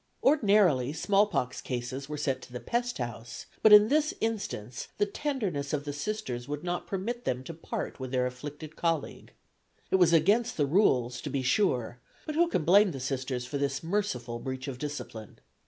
Ordinarily 0.23 0.93
small 0.93 1.27
pox 1.27 1.61
cases 1.61 2.09
were 2.09 2.17
sent 2.17 2.41
to 2.41 2.51
the 2.51 2.59
pest 2.59 2.97
house, 2.97 3.45
but 3.61 3.71
in 3.71 3.87
this 3.87 4.15
instance 4.19 4.87
the 4.97 5.05
tenderness 5.05 5.73
of 5.73 5.83
the 5.85 5.93
Sisters 5.93 6.47
would 6.47 6.63
not 6.63 6.87
permit 6.87 7.23
them 7.23 7.43
to 7.43 7.53
part 7.53 7.99
with 7.99 8.09
their 8.09 8.25
afflicted 8.25 8.75
colleague. 8.75 9.31
It 9.91 9.97
was 9.97 10.11
against 10.11 10.57
the 10.57 10.65
rules, 10.65 11.21
to 11.21 11.29
be 11.29 11.43
sure, 11.43 11.99
but 12.25 12.33
who 12.33 12.47
can 12.47 12.63
blame 12.65 12.93
the 12.93 12.99
Sisters 12.99 13.45
for 13.45 13.59
this 13.59 13.83
merciful 13.83 14.39
breach 14.39 14.67
of 14.67 14.79
discipline? 14.79 15.37